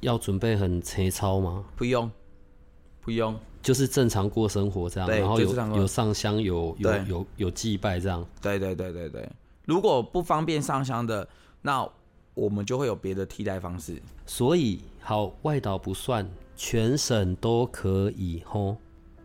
[0.00, 1.64] 要准备很粗糙吗？
[1.76, 2.10] 不用，
[3.00, 8.24] 不用，就是正常过生活这样，然后有有上香，有有有有祭拜这样。
[8.40, 9.28] 对对对对对，
[9.64, 11.28] 如果不方便上香的，
[11.60, 11.86] 那
[12.34, 14.00] 我们就会有别的替代方式。
[14.26, 18.76] 所以好，外岛不算，全省都可以吼。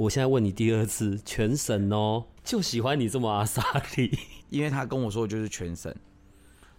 [0.01, 3.61] 我现在问你第二次，全省哦，就喜欢你这么阿萨
[3.97, 4.17] 里。
[4.49, 5.93] 因为他跟我说就是全省，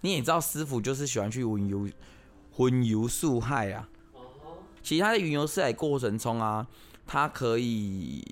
[0.01, 1.89] 你也知道师傅就是喜欢去云游、
[2.51, 3.89] 荤游素害啊。
[4.83, 6.67] 其他的云游四海过程中啊，
[7.07, 8.25] 他可以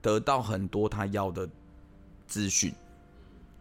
[0.00, 1.46] 得到很多他要的
[2.26, 2.74] 资讯，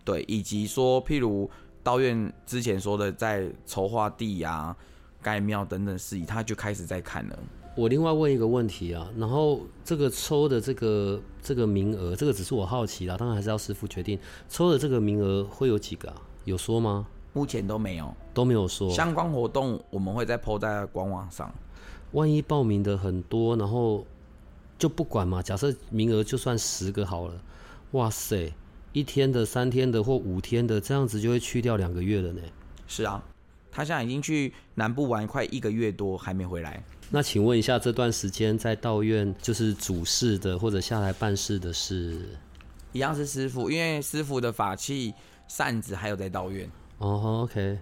[0.05, 1.51] 对，以及说譬如
[1.84, 4.73] 道院之前说的在筹划地呀、
[5.21, 7.39] 盖庙等等事宜，他就开始在看了。
[7.73, 14.19] 我另外问一个问题啊，然后这个抽的这个这个名额，这个只是我好奇啦，当然还是要师傅决定。
[14.49, 16.21] 抽的这个名额会有几个啊？
[16.43, 17.07] 有说吗？
[17.34, 18.89] 目前都没有，都没有说。
[18.89, 21.49] 相关活动我们会再抛在官网上。
[22.12, 24.05] 万一报名的很多，然后
[24.77, 25.41] 就不管嘛。
[25.41, 27.41] 假设名额就算十个好了，
[27.91, 28.53] 哇塞，
[28.91, 32.41] 一天的、三天的或五天的，这样子就会去掉两个月了呢。
[32.86, 33.23] 是啊，
[33.71, 36.84] 他现在已经去南部玩快一个月多，还没回来。
[37.13, 42.21] 那请问一下，这段时间在道院就是主事的或者下来办事的是，
[42.93, 45.13] 一样是师傅，因为师傅的法器
[45.45, 46.71] 扇子还有在道院。
[47.00, 47.78] 哦，OK，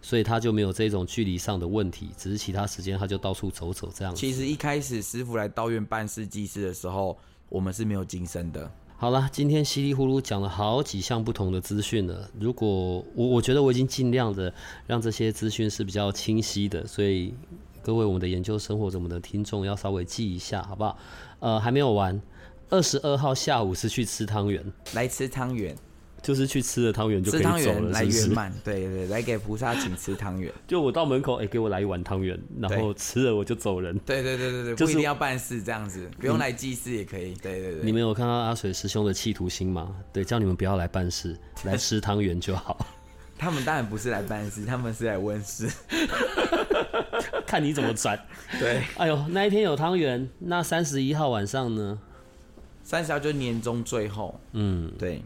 [0.00, 4.14] 所以他就没有这种距离上的问题，只是其他时间他就到处走走这样。
[4.14, 8.70] 其实一开始师傅来道院办事祭祀的时候，我们是没有金身的。
[8.96, 12.30] 好了，今天稀里糊涂讲了好几项不同的资讯了。
[12.38, 14.54] 如果我我觉得我已经尽量的
[14.86, 17.34] 让这些资讯是比较清晰的，所以。
[17.88, 20.98] 各位，我们的研究生或者我们的听众要稍微记一下，好不好？
[21.40, 22.20] 呃，还没有完，
[22.68, 25.74] 二十二号下午是去吃汤圆，来吃汤圆，
[26.20, 30.52] 就是去吃了汤圆就可以走了，来圆满，对对，来给菩萨请吃汤圆。
[30.68, 33.98] 就我到门口，哎，给我来一碗汤圆，然后吃了我就走人。
[34.00, 37.32] 对对对对对，不一定要办事这样子，不用来祭祀也可以。
[37.36, 39.96] 对对对，你们有看到阿水师兄的企图心吗？
[40.12, 42.86] 对，叫你们不要来办事， 来吃汤圆就好。
[43.38, 45.70] 他们当然不是来办事，他们是来问事。
[47.46, 48.18] 看你怎么转。
[48.58, 51.98] 对，哎呦，那一天有汤圆，那三十一号晚上呢？
[52.82, 54.38] 三十号就年终最后。
[54.52, 55.22] 嗯，对。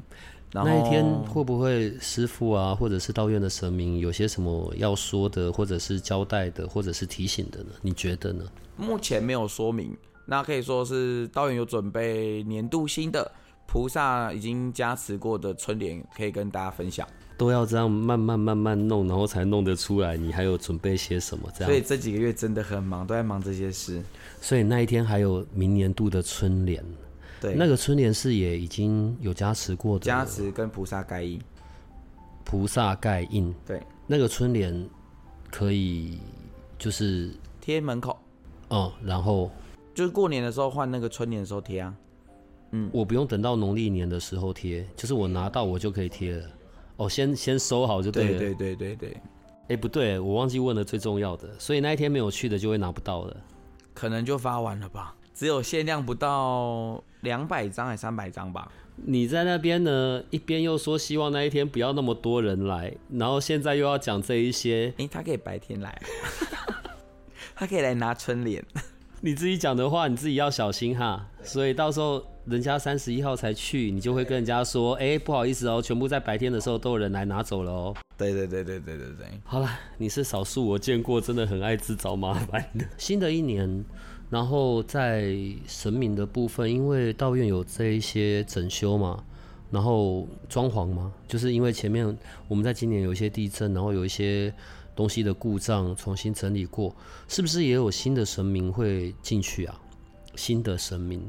[0.54, 7.70] 那一天会不会师傅啊，或者是道院的神明有些什么要说的，或者是交代的，或者是提醒的呢？
[7.80, 8.44] 你觉得呢？
[8.76, 13.32] 目前没有说明，那可以说是道院有准备年度新的
[13.66, 17.08] 菩萨已经加持过的春联，可以跟大家分享。
[17.36, 20.16] 都要这样慢慢慢慢弄，然后才弄得出来。
[20.16, 21.48] 你还有准备些什么？
[21.54, 24.02] 这样，所以这几个月真的很忙，都在忙这些事。
[24.40, 26.84] 所以那一天还有明年度的春联，
[27.40, 31.40] 对，那个春联是也已经有加持过的，加持跟菩萨盖印，
[32.44, 34.88] 菩萨盖印，对，那个春联
[35.50, 36.18] 可以
[36.78, 38.18] 就是贴门口，
[38.68, 39.50] 哦，然后
[39.94, 41.94] 就是过年的时候换那个春联的时候贴啊。
[42.74, 46.46] 嗯，我不用等到农历年的时候贴，就是我拿到我就可以贴了。
[47.02, 48.38] 哦，先先收好就对了。
[48.38, 49.16] 对对对对对。
[49.68, 53.36] 哎，不对，我忘记问了最重要的，所以那一天没有去的就会拿不到了。
[53.94, 58.70] 可能就发完了吧，只有限量不到两百张还三百张吧。
[58.96, 64.92] 你在那边呢，一边又说希望那一天不要那么多人来，然后现在又要讲这一些。
[64.98, 66.00] 哎，他可以白天来，
[67.54, 68.62] 他可以来拿春联。
[69.24, 71.28] 你自己讲的话，你自己要小心哈。
[71.42, 72.22] 所以到时候。
[72.44, 79.26] 人家三十一号才去，你就会跟人家说：“哎，不好意思哦，全部在白天的时候都有人来拿走了哦。”对对对对对对对。
[79.44, 82.84] 好了，你是少数我见过真的很爱自找麻烦的。
[82.98, 83.84] 新的一年，
[84.28, 85.36] 然后在
[85.68, 89.22] 神明的部分，因为道院有这一些整修嘛，
[89.70, 94.52] 然后装潢嘛，就是因为前面我们在今年有一些地震，然后有一些
[95.02, 96.94] 东西的故障，重新整理过，
[97.26, 99.74] 是不是也有新的神明会进去啊？
[100.36, 101.20] 新的神明。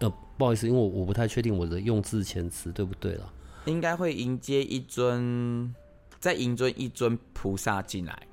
[0.00, 3.32] 呃，不好意思，因为我我不太确定我的用字遣词对不对了。
[3.64, 5.74] 应该会迎接一尊，
[6.20, 8.26] 再迎尊一尊菩萨进来，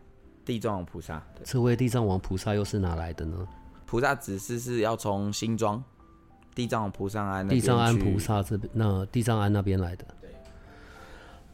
[0.43, 1.25] 地藏王菩萨。
[1.45, 3.47] 这位地藏王菩萨又是哪来的呢？
[3.85, 5.81] 菩萨指示是要从新庄
[6.53, 10.05] 地藏王菩萨安地藏安菩萨这边，那地藏安那边来的。
[10.19, 10.29] 对。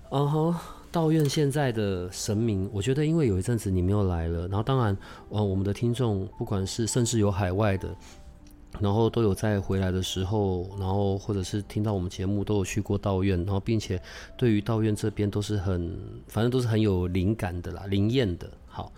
[0.09, 0.55] 嗯哼，
[0.95, 7.93] 道院现在的神明，我觉得因为有一阵子你没有来了，然后当然，呃，我们的听众不管是甚至有海外的。
[8.79, 14.01] 然后都有在回来的时候，然后或者是听到我们节目都有去过道院，然后并且
[14.37, 18.49] 对于道院这边都是很，反正都是很有灵感的啦，灵验的。
[18.65, 18.89] 好，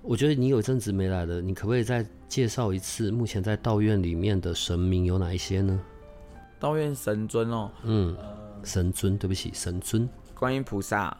[0.00, 5.78] 我觉得你有一阵子没来了，你可不可以再介绍一次目前在道院里面的神明有哪一些呢？
[6.58, 8.16] 道院神尊哦，嗯，
[8.64, 11.16] 神尊，对不起，神尊，观音菩萨、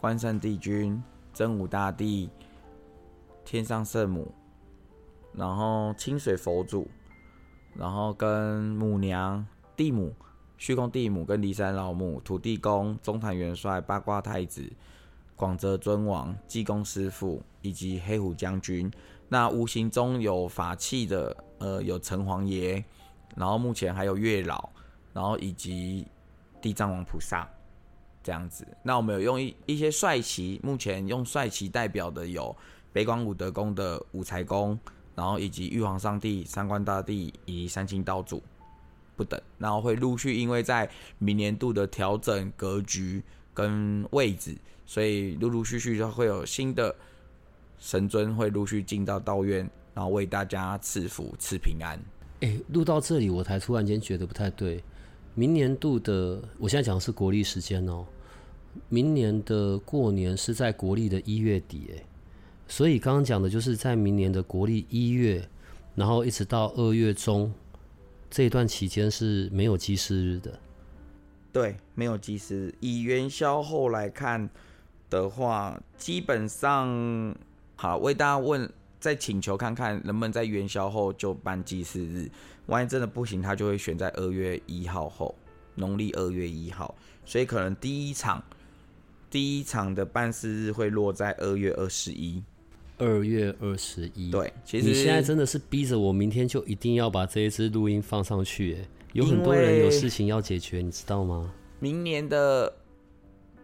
[0.00, 1.00] 关圣帝君、
[1.32, 2.28] 真武大帝、
[3.44, 4.34] 天上圣母，
[5.32, 6.88] 然后清水佛祖。
[7.76, 10.12] 然后跟母娘、地母、
[10.56, 14.68] 虚空地母、跟骊山老母、土地公、中坛元帅、八卦太子、
[15.36, 18.90] 广泽尊王、济公师傅以及黑虎将军。
[19.28, 22.82] 那无形中有法器的，呃，有城隍爷，
[23.36, 24.68] 然后目前还有月老，
[25.12, 26.08] 然后以及
[26.60, 27.48] 地藏王菩萨
[28.28, 28.68] 这样子。
[28.82, 32.54] 那我们有用一一些帅旗，目前用帅旗代表的有
[32.92, 34.78] 北广武德宫的五财公。
[35.14, 38.40] 然后以及玉皇上帝、三官大帝以及三清道祖
[39.16, 40.88] 不等，然后会陆续因为在
[41.18, 43.20] 明年度的调整格局
[43.52, 46.94] 跟位置，所以陆陆续续就会有新的
[47.80, 51.98] 神尊会陆续进到道院，然后为大家赐福赐平安。
[52.42, 54.80] 哎，录到这里我才突然间觉得不太对。
[55.34, 58.06] 明年度的，我现在讲的是国历时间哦。
[58.88, 62.04] 明年的过年是在国历的一月底，哎。
[62.66, 65.48] 所以刚刚讲的就是在明年的国历一月，
[65.94, 67.50] 然后一直到二月中
[68.30, 70.58] 这一段期间是没有祭祀日的。
[71.50, 72.74] 对，没有祭祀。
[72.80, 74.50] 以元宵后来看
[75.08, 77.34] 的话，基本上
[77.74, 82.30] 好为大家问，再请求看看能不能在元宵后就办祭祀日。
[82.66, 85.34] 万一真的不行，他就会选在二月一号后，
[85.76, 86.94] 农历二月一号。
[87.24, 88.44] 所以可能第一场
[89.30, 92.42] 第一场的办事日会落在二月二十一。
[93.00, 101.54] 二月二十一，对，其实你现在真的是逼着我明天就一定要把这一支录音放上去，哎，有很多人有事情要解决，你知道吗？
[101.78, 102.74] 明年的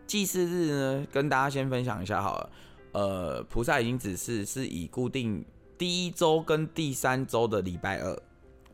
[0.06, 2.50] 祭祀日呢，跟大家先分享一下好了。
[2.92, 5.44] 呃，菩萨已经指示是以固定
[5.76, 8.16] 第一周跟第三周的礼拜二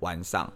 [0.00, 0.52] 晚上，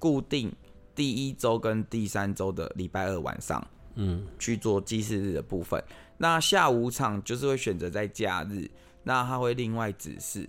[0.00, 0.52] 固定
[0.96, 3.64] 第一周跟第三周的礼拜二晚上，
[4.00, 5.82] 嗯，去做祭祀日的部分。
[6.16, 8.70] 那下午场就是会选择在假日。
[9.04, 10.46] 那他会另外指示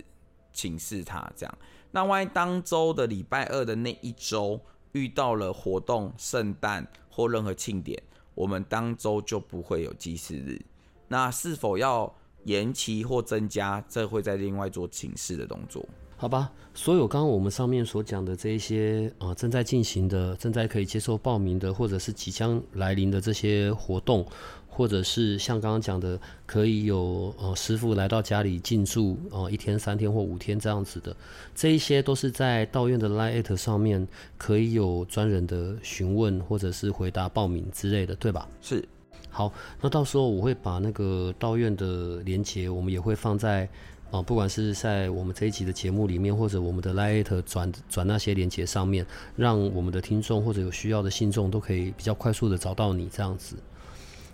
[0.52, 1.58] 请示他这样。
[1.92, 4.60] 那万一当周的礼拜二的那一周
[4.92, 8.00] 遇到了活动、圣诞或任何庆典，
[8.34, 10.60] 我们当周就不会有祭祀日。
[11.08, 12.12] 那是否要
[12.44, 15.88] 延期或增加，这会在另外做请示的动作。
[16.20, 24.26] 好吧，所有刚刚我们上面所讲的这一些啊、呃正在进行的、正在可以接受报名的，或者是即将来临的这些活动，
[24.68, 31.16] 或者是像刚刚讲的，可以有呃师傅来到家里进驻哦、呃一天、三天或五天这样子的，
[31.54, 34.06] 这一些都是在道院的 Line 上面
[34.36, 38.46] 可以有专人的询问或者是回答报名之类的，对吧？
[38.60, 38.86] 是
[39.30, 39.50] 好，
[39.80, 43.66] 那到时候我会把那个道院的连接，我们也会放在
[44.10, 49.06] 啊、呃不管是在我们这一集的节目里面，或者我们的 Lite 转转那些连接上面，
[49.36, 53.56] 让我们的听众或者有需要的信众都可以比较快速的找到你这样子。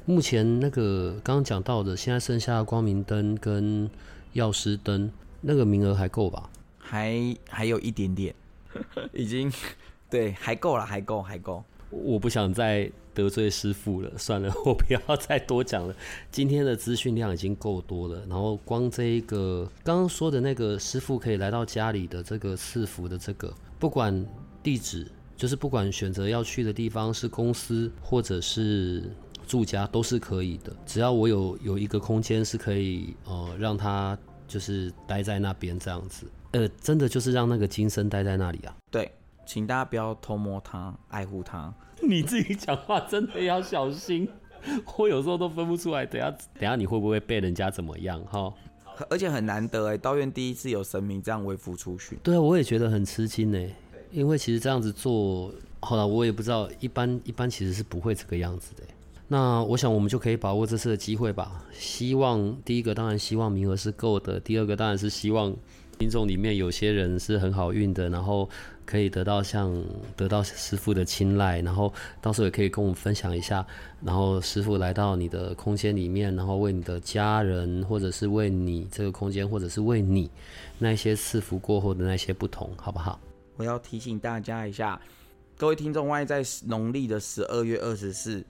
[0.04, 3.90] 目前那个刚刚讲到的，现在剩下光明灯跟
[4.32, 5.10] 药师灯
[5.40, 6.48] 那个名额还够吧？
[6.78, 8.34] 还还有一点点，
[9.12, 9.52] 已经
[10.08, 11.64] 对还够了，还够还够。
[11.90, 15.96] 我不想再得罪师傅了，算了， 我不要再多讲了。
[16.30, 24.24] 今天的资讯量已经够多了，然后光这一个刚刚说的那个师傅可以来到家里的这个赐福的这个，不管
[24.62, 29.02] 地址，就是不管选择要去的地方是公司或者是
[29.46, 38.76] 住家都是可以的，只要我有有一个空间是可以呃让他就是待在那边这样子，呃，真的就是让那个金身待在那里啊。
[38.90, 39.10] 对，
[39.46, 41.72] 请大家不要偷摸他，爱护它。
[42.06, 44.28] 你自己讲话真的要小心，
[44.96, 46.04] 我有时候都分不出来。
[46.04, 48.20] 等下等下你会不会被人家怎么样？
[48.24, 48.52] 哈，
[49.08, 52.18] 而且很难得哎，道院第一次有神明这样微服出巡。
[52.22, 53.58] 对啊，我也觉得很吃惊呢，
[54.10, 58.82] 因为其实这样子做，好了，我也不知道，一般一般其实是不会这个样子的。
[59.28, 61.64] 那我想我们就可以把握这次的机会吧。
[61.72, 65.52] 希望第一个当然希望名额是够的，第二个当然是希望
[65.98, 68.48] 听众里面有些人是很好运的，然后
[68.84, 69.72] 可以得到像
[70.14, 73.66] 得到师傅的青睐，然后到时候也可以跟我们分享一下，
[74.02, 80.30] 然后师傅来到你的空间里面，然后为你的家人，或者是为你这个空间，或者是为你
[80.78, 83.18] 那些赐福过后的那些不同，好不好？
[83.56, 85.00] 我要提醒大家一下，
[85.56, 88.44] 各位听众，万一在农历的十二月二十四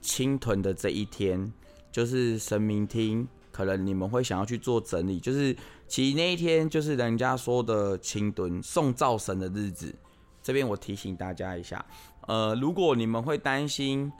[0.00, 1.52] 清屯的这一天，
[1.90, 3.26] 就是神明厅，
[3.56, 5.56] 可能你们会想要去做整理，就是
[5.88, 9.94] 其实那一天就是人家说的青屯送灶神的日子。
[10.42, 11.82] 这边我提醒大家一下，
[12.26, 14.12] 呃，如果你们会担心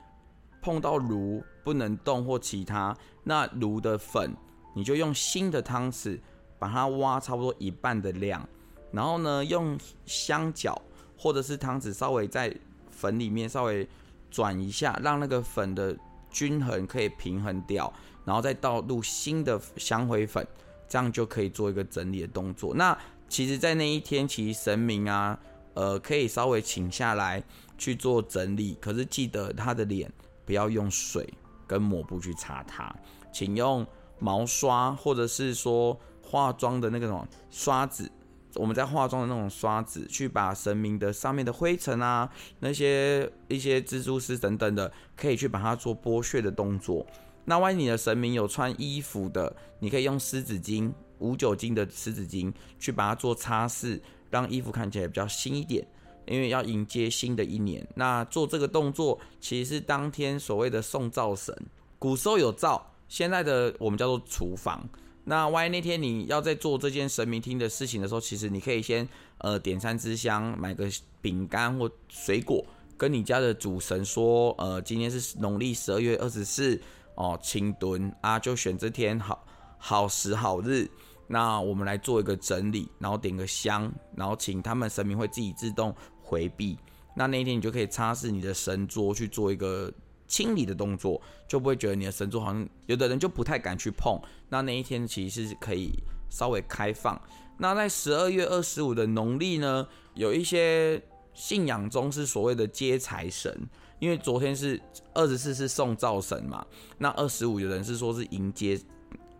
[0.59, 4.35] 碰到炉不能动或其他，那炉的粉
[4.73, 6.19] 你就用新的汤匙
[6.57, 8.43] 把它挖差不多一半的量，
[8.91, 9.77] 然后呢用
[10.07, 10.81] 香角
[11.15, 12.51] 或者是汤匙稍微在
[12.89, 13.87] 粉里面稍微
[14.31, 15.95] 转一下，让那个粉的
[16.31, 17.93] 均衡可以平衡掉，
[18.27, 20.45] 然后再倒入新的香灰粉，
[20.89, 22.75] 这样就可以做一个整理的动作。
[22.75, 22.95] 那
[23.29, 25.39] 其实，在那一天，其实神明啊，
[25.75, 27.41] 呃，可以稍微请下来
[27.77, 30.11] 去做整理，可是记得他的脸
[30.45, 31.33] 不要用水
[31.65, 32.93] 跟抹布去擦它，
[33.31, 33.87] 请用
[34.19, 38.11] 毛刷或者是说化妆的那个种刷子。
[38.55, 47.05] 我们在化妆的那种刷子，去把神明的上面的灰尘啊，那些一些蜘蛛丝等等的，可以去把它做剥削的动作。
[47.49, 55.87] 那万一你的神明有穿衣服的，你可以用湿纸巾、无酒精的湿纸巾去把它做擦拭，让衣服看起来比较新一点。
[56.25, 61.55] 因为要迎接新的一年，那做这个动作其实是当天所谓的送灶神。
[61.97, 64.85] 古时候有灶，现在的我们叫做厨房。
[65.23, 70.89] 那万一那天你要在做这件神明厅的事情的时候，其实你可以先呃点三支香，买个
[71.21, 72.61] 饼干或水果，
[72.97, 76.77] 跟你家的主神说，呃，今天是农历十二月二十四
[77.17, 79.43] 哦，清蹲啊，就选这天好
[79.77, 80.87] 好时好日，
[81.27, 86.77] 那我们来做一个整理，然后点个香，然后请他们神明会自己自动回避。
[87.15, 89.91] 那那一天你就可以擦拭你的神桌去做一个
[90.27, 94.21] 清理的动作，就不会觉得你的神桌好像有的人就不太敢去碰。
[94.49, 95.91] 那那一天其实是可以
[96.29, 97.19] 稍微开放。
[97.57, 101.01] 那在十二月二十五的农历呢，有一些
[101.33, 103.67] 信仰中是所谓的接财神，
[103.99, 104.79] 因为昨天是
[105.13, 106.65] 二十四是送灶神嘛，
[106.97, 108.79] 那二十五有人是说是迎接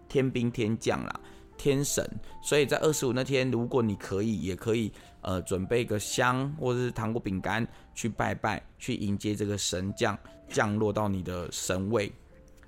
[0.08, 1.20] 天兵天将啦。
[1.60, 2.08] 天神，
[2.44, 4.92] 所以在二十五那天，如果你可以，也可以
[5.22, 10.16] 呃准备个香或者是糖果饼干去拜拜，去迎接这个神将
[10.48, 12.12] 降落到你的神位，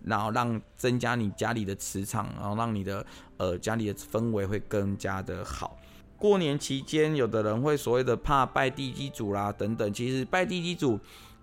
[0.04, 3.06] 然后让增加你家里的磁场，然后让你的
[3.38, 5.78] 呃家里的氛围会更加的好。
[6.18, 11.00] 过年期间，有的人会所谓的怕拜地基主啦等等，其实拜地基主，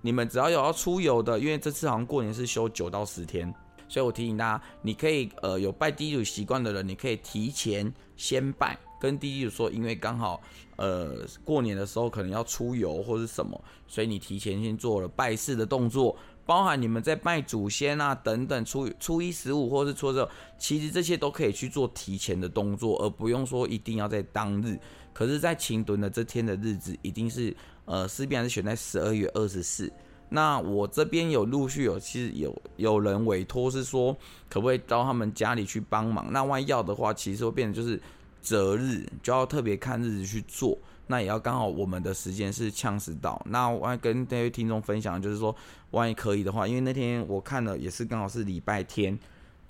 [0.07, 3.52] 你们只要有要出游的，因为这次好像过年是休九到十天。
[3.88, 10.40] 所以我提醒大家，你可以呃有拜地主习惯的人，你可以提前先拜，跟地主说，因为刚好
[10.76, 20.28] 呃过年的时候可能要出游或是什么，所以你提前先做了拜祀的动作，包含你们在拜祖先啊等等，初初一十五或是初二，
[20.59, 24.78] 其实这些都可以去做提前的动作，而不用说一定要在当日。
[25.12, 27.57] 可是，在晴墩的这天的日子，一定是
[27.87, 29.91] 呃，势必还是选在十二月二十四。
[30.28, 34.14] 那我这边有陆续有，其实有有人委托是说，
[34.51, 36.30] 可不可以到他们家里去帮忙？
[36.32, 37.99] 那万一要的话，其实会变成就是
[38.43, 40.76] 择日，就要特别看日子去做。
[41.07, 43.41] 那也要刚好我们的时间是呛死到。
[43.49, 45.55] 那我还跟那位听众分享，就是说，
[45.93, 49.16] 万一可以的话，因为那天我看了也是刚好是礼拜天，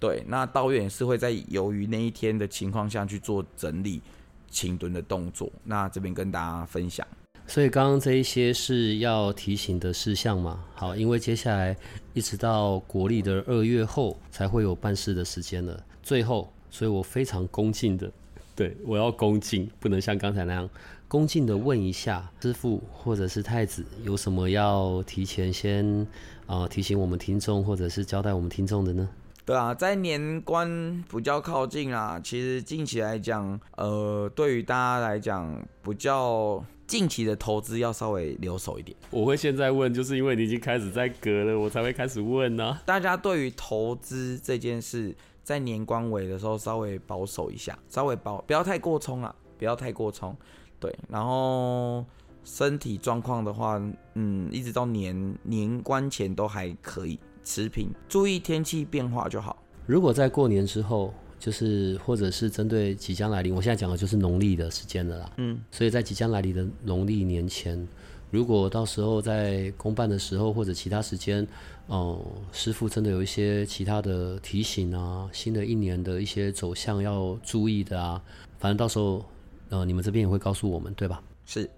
[0.01, 4.03] 对，那道院是会在由于那一天的情况下去做整理。
[4.49, 7.07] 清蹲的动作，那这边跟大家分享。
[7.49, 10.65] 所以刚刚这一些是要提醒的事项嘛？
[10.75, 11.77] 好，因为接下来
[12.13, 15.83] 一直到国历的二月后才会有办事的时间了。
[16.03, 18.11] 最后，所以我非常恭敬的，
[18.55, 20.69] 对我要恭敬，不能像刚才那样
[21.09, 26.07] 恭敬的问一下师傅或者是太子有什么要提前先
[26.47, 29.09] 啊提醒我们听众，或者是交代我们听众的呢？
[29.45, 38.97] 对啊，在年关比较靠近啦，其实近期来讲，呃，对于大家来讲，比较近期的投资要稍微留守一点。
[39.11, 42.79] 我会现在问，就是因为你已经开始在隔了，我才会开始问呢。
[42.85, 50.37] 大家对于投资这件事，在年关尾的时候稍微保守一下，稍微保不要太过冲啊，不要太过冲。
[50.79, 52.05] 对，然后
[52.45, 53.81] 身体状况的话，
[54.15, 57.19] 嗯，一直到年年关前都还可以。
[57.49, 59.57] 持平，注意天气变化就好。
[59.87, 65.33] 如果在过年之后，就是或者是针对即将来临，我现在讲的就是农历的时间了啦。
[65.37, 67.87] 嗯，所以在即将来临的农历年前，
[68.31, 71.47] 如果到时候在公办的时候或者其他时间，
[71.87, 72.21] 哦，
[72.53, 78.21] 师傅真的有一些其他的提醒啊，新的一年的一些走向要注意的啊，
[78.59, 79.25] 反正到时候，
[79.69, 81.23] 呃，你们这边也会告诉我们，对吧？
[81.45, 81.71] 是，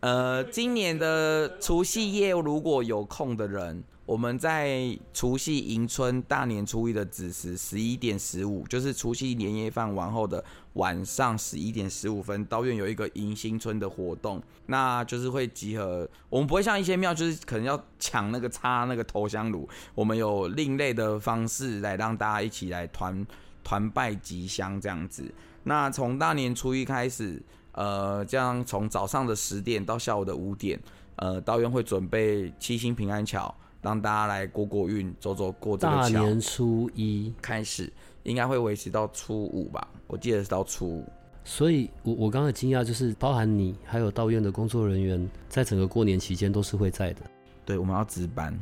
[0.00, 3.82] 呃，今年的除夕夜如果有空的人。
[4.06, 10.42] 我们在除夕迎春大年初一的子时十一点十五，就是除夕年夜饭完后的
[10.74, 16.08] 晚上十一点十五分，道院有一个迎新春的活动，那就是会集合。
[16.28, 23.26] 我们不会像一些庙，就是可能要抢那个插那个头香炉，我们有另类的方式来让大家一起来团
[23.64, 25.28] 团拜吉祥这样子。
[25.64, 27.42] 那从大年初一开始，
[27.72, 30.80] 呃，这样从早上的十点到下午的五点，
[31.16, 33.52] 呃，道院会准备七星平安桥。
[33.86, 36.00] 让大家来过过运，走走过这个桥。
[36.00, 37.92] 大年初一开始，
[38.24, 39.86] 应该会维持到初五吧？
[40.08, 41.04] 我记得是到初五。
[41.44, 47.20] 所以，我我刚刚惊讶就是，包含你还有道院的工作人员，在整个过年期间都是会在的。
[47.64, 48.52] 对，我们要值班。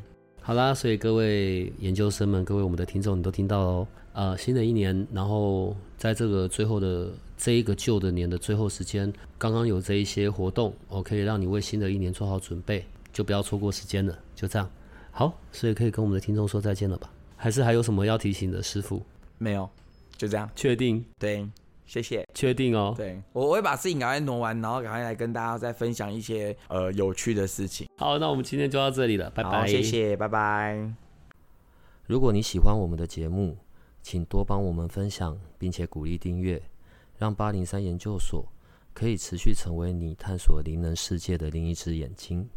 [0.43, 3.87] 好啦，所以各位研究生们，各位我们的听众，你都听到喽。
[4.13, 7.09] 呃，新的一年，然后在这个最后的
[7.39, 14.19] 这一个旧的年的最后时间，刚刚有这一些活动，我可以让你为新的一年做好准备，就不要错过时间了。
[14.35, 14.71] 就这样。
[15.17, 17.09] 好，所以可以跟我们的听众说再见了吧？
[17.37, 19.01] 还是还有什么要提醒的，师傅？
[19.39, 19.71] 没有，
[20.17, 20.51] 就这样。
[20.57, 21.05] 确定？
[21.21, 21.49] 对，
[21.87, 22.27] 谢谢。
[22.35, 22.93] 确定哦。
[22.97, 27.87] 对，我我会把事情赶快挪完，然后赶快来跟大家再分享一些呃有趣的事情。
[27.97, 29.69] 好，那我们今天就到这里了，拜拜。
[29.69, 30.93] 谢谢，拜拜。
[32.07, 33.57] 如果你喜欢我们的节目，
[34.03, 36.61] 请多帮我们分享，并且鼓励订阅，
[37.17, 38.45] 让八零三研究所
[38.93, 42.49] 可以持续成为你探索灵能世界的另一只眼睛。